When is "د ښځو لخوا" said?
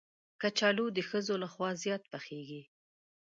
0.95-1.69